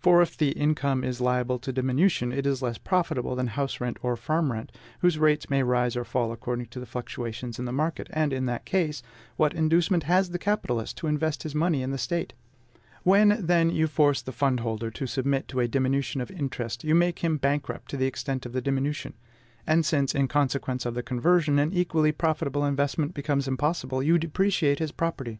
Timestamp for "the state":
11.92-12.32